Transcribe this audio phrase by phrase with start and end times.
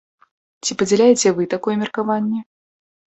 [0.63, 2.39] Ці падзяляеце вы такое меркаванне?